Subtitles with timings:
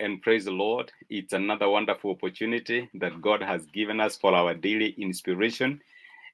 [0.00, 0.90] and praise the Lord.
[1.10, 5.80] It's another wonderful opportunity that God has given us for our daily inspiration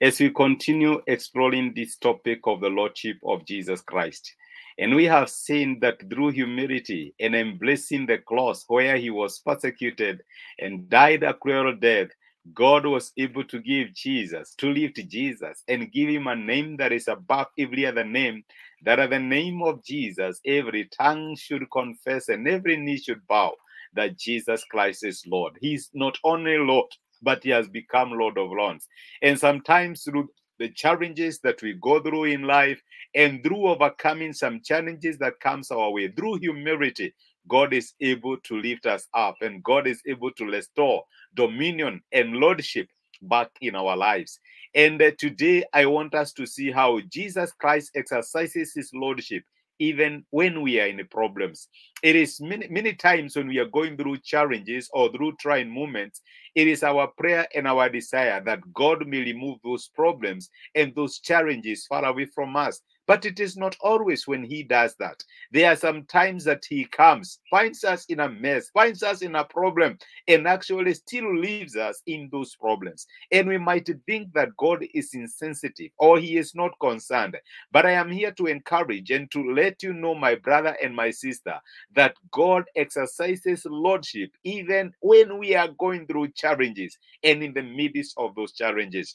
[0.00, 4.34] as we continue exploring this topic of the Lordship of Jesus Christ.
[4.78, 10.22] And we have seen that through humility and embracing the cross where he was persecuted
[10.58, 12.08] and died a cruel death,
[12.54, 16.92] God was able to give Jesus, to lift Jesus, and give him a name that
[16.92, 18.44] is above every other name,
[18.84, 23.54] that at the name of Jesus, every tongue should confess and every knee should bow
[23.94, 25.56] that Jesus Christ is Lord.
[25.60, 26.86] He's not only Lord,
[27.22, 28.88] but he has become Lord of Lords.
[29.22, 32.80] And sometimes through the challenges that we go through in life
[33.14, 37.14] and through overcoming some challenges that comes our way, through humility,
[37.48, 42.34] God is able to lift us up and God is able to restore dominion and
[42.34, 42.88] lordship
[43.22, 44.38] back in our lives.
[44.74, 49.44] And uh, today I want us to see how Jesus Christ exercises his lordship
[49.78, 51.68] even when we are in problems.
[52.02, 56.22] It is many, many times when we are going through challenges or through trying moments,
[56.54, 61.18] it is our prayer and our desire that God may remove those problems and those
[61.18, 62.80] challenges far away from us.
[63.12, 65.22] But it is not always when He does that.
[65.50, 69.34] There are some times that He comes, finds us in a mess, finds us in
[69.34, 73.06] a problem, and actually still leaves us in those problems.
[73.30, 77.36] And we might think that God is insensitive or He is not concerned.
[77.70, 81.10] But I am here to encourage and to let you know, my brother and my
[81.10, 81.60] sister,
[81.94, 88.14] that God exercises Lordship even when we are going through challenges and in the midst
[88.16, 89.14] of those challenges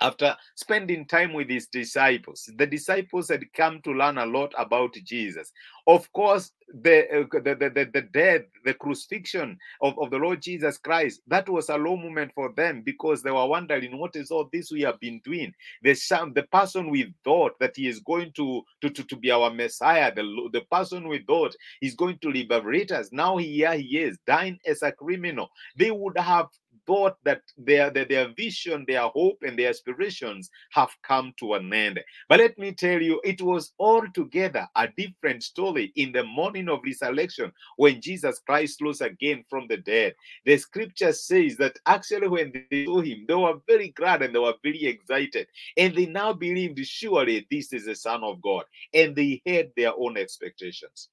[0.00, 2.50] after spending time with his disciples.
[2.56, 5.52] The disciples had come to learn a lot about jesus.
[5.86, 10.40] Of course the uh, the, the, the, the death the crucifixion of, of the lord
[10.40, 14.30] jesus christ that was a low moment for them because they were wondering what is
[14.30, 15.52] all this we have been doing?
[15.82, 19.30] The some the person we thought that he is going to to, to, to be
[19.30, 23.10] our messiah the, the person we thought is going to liberate us.
[23.12, 25.50] Now here he is dying as a criminal.
[25.76, 26.48] They would have
[26.86, 31.72] thought that their, their, their vision, their hope, and their aspirations have come to an
[31.72, 32.00] end.
[32.28, 36.80] But let me tell you, it was altogether a different story in the morning of
[36.84, 40.14] resurrection when Jesus Christ rose again from the dead.
[40.44, 44.38] The scripture says that actually, when they saw him, they were very glad and they
[44.38, 45.46] were very excited.
[45.76, 48.64] And they now believed, surely this is the Son of God.
[48.92, 51.08] And they had their own expectations.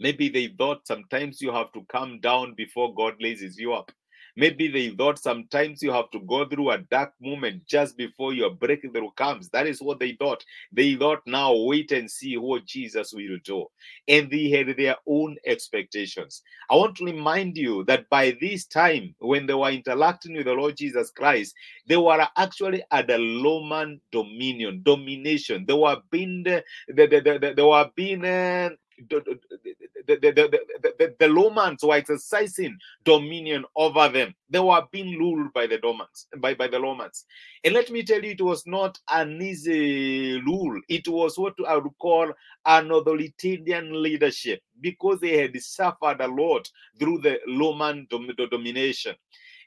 [0.00, 3.90] Maybe they thought sometimes you have to come down before God raises you up.
[4.38, 8.50] Maybe they thought sometimes you have to go through a dark moment just before your
[8.50, 9.48] breakthrough comes.
[9.50, 10.44] That is what they thought.
[10.72, 13.66] They thought, now wait and see what Jesus will do.
[14.06, 16.42] And they had their own expectations.
[16.70, 20.54] I want to remind you that by this time, when they were interacting with the
[20.54, 21.56] Lord Jesus Christ,
[21.88, 25.66] they were actually at the Roman dominion, domination.
[25.66, 28.24] They were being, the, the, the, the, they were being.
[28.24, 28.70] Uh,
[30.08, 34.34] the, the, the, the, the, Romans were exercising dominion over them.
[34.48, 37.26] They were being ruled by the Romans, by, by the Romans.
[37.62, 40.80] And let me tell you, it was not an easy rule.
[40.88, 42.32] It was what I would call
[42.66, 49.14] an authoritarian leadership because they had suffered a lot through the Roman dom- domination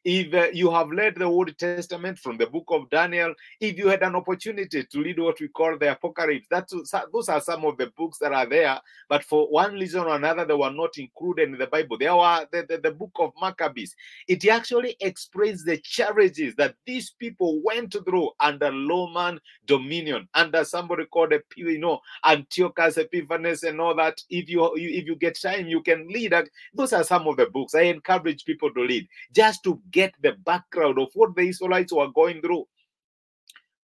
[0.04, 3.88] if uh, you have read the Old Testament from the book of Daniel, if you
[3.88, 6.74] had an opportunity to read what we call the Apocalypse, that's,
[7.12, 8.80] those are some of the books that are there,
[9.10, 11.98] but for one reason or another, they were not included in the Bible.
[11.98, 13.96] There were the, the, the book of Maccabees.
[14.28, 21.06] It actually explains the challenges that these people went through under Roman dominion, under somebody
[21.06, 24.22] called, you know, Antiochus Epiphanes and all that.
[24.30, 26.34] If you if you get time, you can read.
[26.74, 30.34] Those are some of the books I encourage people to read just to get the
[30.34, 32.66] background of what the Israelites were going through.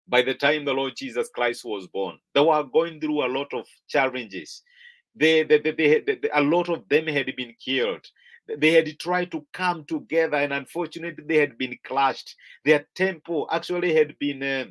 [0.08, 3.54] By the time the Lord Jesus Christ was born, they were going through a lot
[3.54, 4.62] of challenges.
[5.16, 8.06] They, they, they, they, they a lot of them had been killed.
[8.58, 12.36] They had tried to come together, and unfortunately, they had been clashed.
[12.66, 14.44] Their temple actually had been.
[14.44, 14.66] Uh,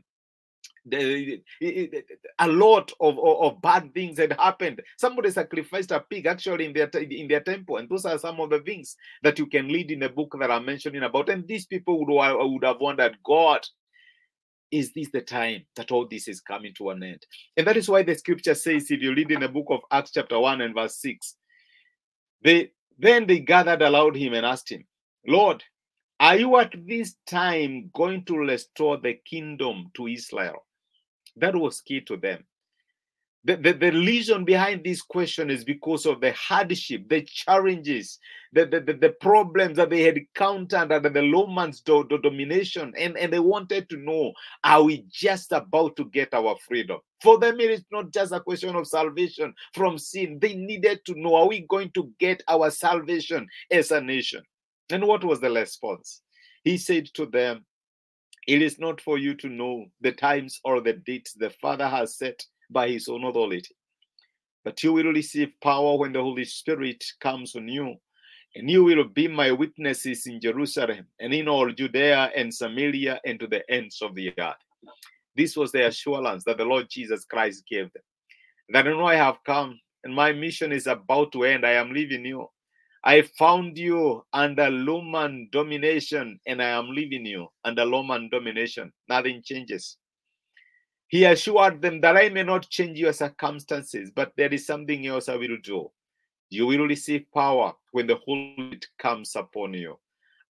[0.91, 4.83] a lot of, of, of, bad things had happened.
[4.99, 8.51] Somebody sacrificed a pig actually in their in their temple, and those are some of
[8.51, 11.29] the things that you can read in the book that I'm mentioning about.
[11.29, 13.61] And these people would would have wondered, God,
[14.73, 17.25] is this the time that all this is coming to an end?
[17.57, 20.13] And that is why the scripture says, if you read in the book of Acts
[20.13, 21.37] chapter one and verse six,
[22.43, 24.85] they then they gathered around him and asked him,
[25.27, 25.63] Lord,
[26.19, 30.65] are you at this time going to restore the kingdom to Israel?
[31.37, 32.45] That was key to them.
[33.45, 38.21] The, the, the reason behind this question is because of the hardship, the challenges,
[38.53, 42.93] the, the, the, the problems that they had encountered under the Romans do, do, domination.
[42.97, 44.33] And, and they wanted to know
[44.63, 47.01] are we just about to get our freedom?
[47.21, 50.39] For them, it is not just a question of salvation from sin.
[50.41, 54.43] They needed to know are we going to get our salvation as a nation?
[54.89, 56.23] And what was the response?
[56.63, 57.65] He said to them,
[58.47, 62.17] It is not for you to know the times or the dates the Father has
[62.17, 63.75] set by his own authority.
[64.65, 67.97] But you will receive power when the Holy Spirit comes on you,
[68.55, 73.39] and you will be my witnesses in Jerusalem and in all Judea and Samaria and
[73.41, 74.57] to the ends of the earth.
[75.37, 78.03] This was the assurance that the Lord Jesus Christ gave them.
[78.71, 81.65] That I know I have come and my mission is about to end.
[81.65, 82.49] I am leaving you.
[83.05, 88.93] I found you under Roman domination and I am leaving you under Roman domination.
[89.09, 89.97] Nothing changes.
[91.09, 95.29] He assured them that I may not change your circumstances, but there is something else
[95.29, 95.91] I will do.
[96.49, 99.99] You will receive power when the Holy Spirit comes upon you.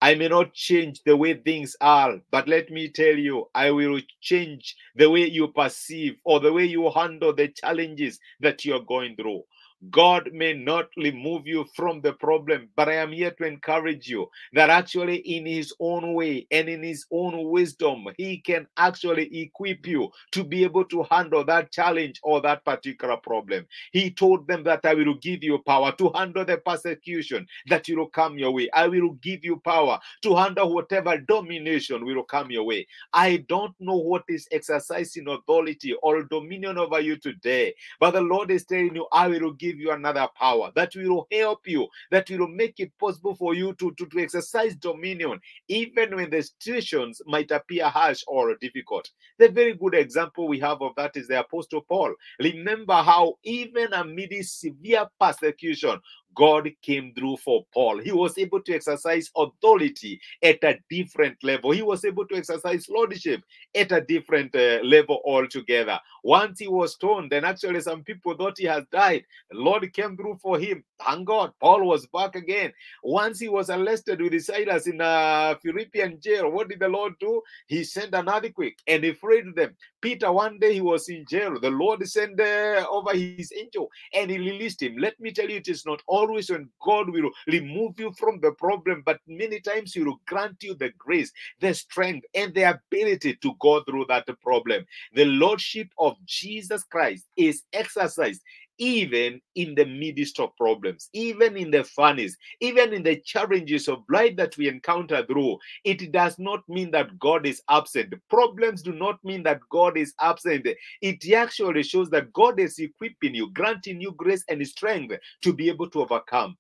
[0.03, 4.01] I may not change the way things are, but let me tell you, I will
[4.21, 8.81] change the way you perceive or the way you handle the challenges that you are
[8.81, 9.43] going through.
[9.91, 14.29] God may not remove you from the problem, but I am here to encourage you
[14.55, 19.87] that actually, in His own way and in His own wisdom, He can actually equip
[19.87, 23.67] you to be able to handle that challenge or that particular problem.
[23.93, 28.09] He told them that I will give you power to handle the persecution that will
[28.09, 28.69] come your way.
[28.75, 32.87] I will give you power to handle whatever domination will come your way.
[33.13, 38.51] I don't know what is exercising authority or dominion over you today, but the Lord
[38.51, 42.29] is telling you, I will give give you another power that will help you, that
[42.31, 47.21] will make it possible for you to, to, to exercise dominion, even when the situations
[47.27, 49.09] might appear harsh or difficult.
[49.39, 52.15] The very good example we have of that is the Apostle Paul.
[52.41, 55.99] Remember how, even amid severe persecution,
[56.35, 57.99] God came through for Paul.
[57.99, 61.71] He was able to exercise authority at a different level.
[61.71, 63.43] He was able to exercise lordship
[63.75, 65.99] at a different uh, level altogether.
[66.23, 69.25] Once he was stoned, and actually some people thought he had died.
[69.51, 70.85] The Lord came through for him.
[71.05, 72.73] Thank God, Paul was back again.
[73.03, 77.43] Once he was arrested with Silas in a Philippian jail, what did the Lord do?
[77.67, 79.77] He sent an earthquake and he freed them.
[80.03, 81.59] Peter, one day he was in jail.
[81.61, 84.97] The Lord sent uh, over his angel and he released him.
[84.99, 88.53] Let me tell you, it is not always when God will remove you from the
[88.53, 93.37] problem, but many times he will grant you the grace, the strength, and the ability
[93.37, 94.85] to go through that problem.
[95.15, 98.43] The Lordship of Jesus Christ is exercised
[98.79, 104.03] even in the midst of problems, even in the furnace, even in the challenges of
[104.09, 108.15] life that we encounter through, it does not mean that God is absent.
[108.29, 110.67] Problems do not mean that God is absent.
[111.01, 115.69] It actually shows that God is equipping you, granting you grace and strength to be
[115.69, 116.57] able to overcome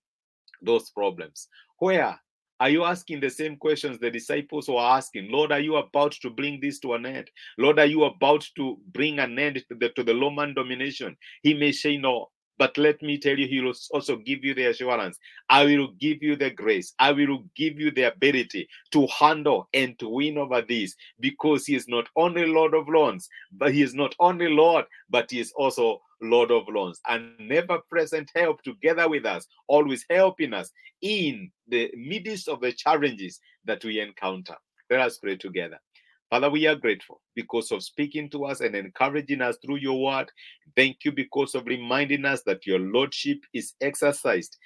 [0.63, 1.49] those problems.
[1.79, 2.19] Where
[2.63, 5.33] are you asking the same questions the disciples were asking?
[5.33, 7.29] Lord, are you about to bring this to an end?
[7.59, 11.17] Lord, are you about to bring an end to the, to the Roman domination?
[11.43, 12.29] He may say no.
[12.59, 15.19] But let me tell you, he will also give you the assurance.
[15.51, 16.95] I will give you the grace.
[17.01, 21.75] I will give you the ability to handle and to win over this because he
[21.75, 25.53] is not only Lord of Lords, but he is not only Lord, but he is
[25.57, 30.71] also Lord of Lords and never present help together with us, always helping us
[31.03, 34.57] in the midst of the challenges that we encounter.
[34.89, 35.79] Let us pray together.
[36.31, 40.31] Father, we are grateful because of speaking to us and encouraging us through your word.
[40.77, 44.57] Thank you because of reminding us that your lordship is exercised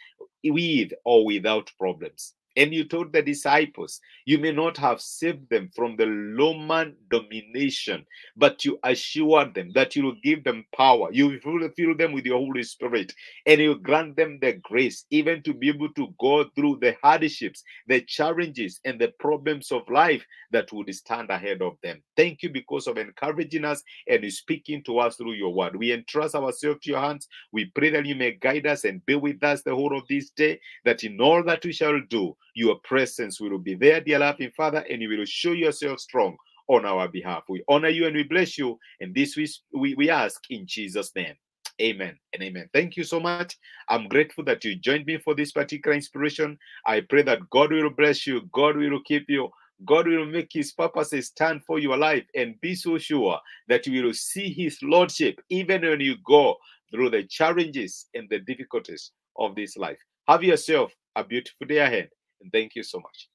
[0.44, 2.34] with or without problems.
[2.56, 8.06] And you told the disciples, you may not have saved them from the Roman domination,
[8.36, 11.08] but you assured them that you will give them power.
[11.12, 13.12] You will fill them with your Holy Spirit,
[13.44, 17.62] and you grant them the grace even to be able to go through the hardships,
[17.86, 22.02] the challenges, and the problems of life that would stand ahead of them.
[22.16, 25.76] Thank you because of encouraging us and speaking to us through your word.
[25.76, 27.28] We entrust ourselves to your hands.
[27.52, 30.30] We pray that you may guide us and be with us the whole of this
[30.30, 34.50] day, that in all that we shall do, your presence will be there, dear loving
[34.56, 37.44] Father, and you will show yourself strong on our behalf.
[37.50, 38.78] We honor you and we bless you.
[38.98, 41.34] And this we, we, we ask in Jesus' name.
[41.82, 42.70] Amen and amen.
[42.72, 43.58] Thank you so much.
[43.90, 46.58] I'm grateful that you joined me for this particular inspiration.
[46.86, 49.50] I pray that God will bless you, God will keep you.
[49.84, 54.02] God will make his purposes stand for your life and be so sure that you
[54.02, 56.56] will see his lordship even when you go
[56.90, 59.98] through the challenges and the difficulties of this life.
[60.28, 62.08] Have yourself a beautiful day ahead.
[62.40, 63.28] And thank you so much.